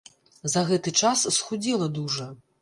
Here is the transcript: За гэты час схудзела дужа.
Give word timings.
За 0.53 0.63
гэты 0.69 0.93
час 1.01 1.23
схудзела 1.37 1.91
дужа. 1.99 2.29